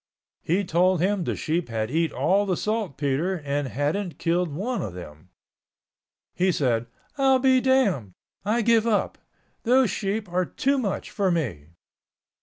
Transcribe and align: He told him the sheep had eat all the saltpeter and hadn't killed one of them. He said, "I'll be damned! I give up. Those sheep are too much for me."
He 0.41 0.63
told 0.63 0.99
him 0.99 1.25
the 1.25 1.35
sheep 1.35 1.69
had 1.69 1.91
eat 1.91 2.11
all 2.11 2.47
the 2.47 2.57
saltpeter 2.57 3.35
and 3.45 3.67
hadn't 3.67 4.17
killed 4.17 4.51
one 4.51 4.81
of 4.81 4.95
them. 4.95 5.29
He 6.33 6.51
said, 6.51 6.87
"I'll 7.19 7.37
be 7.37 7.61
damned! 7.61 8.13
I 8.43 8.63
give 8.63 8.87
up. 8.87 9.19
Those 9.61 9.91
sheep 9.91 10.27
are 10.27 10.43
too 10.45 10.79
much 10.79 11.11
for 11.11 11.29
me." 11.29 11.67